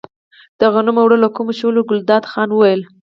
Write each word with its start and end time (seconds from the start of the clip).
د 0.59 0.61
غنمو 0.73 0.99
اوړه 1.03 1.17
له 1.23 1.29
کومه 1.35 1.53
شول، 1.59 1.75
ګلداد 1.89 2.23
خان 2.31 2.49
وویل. 2.51 2.81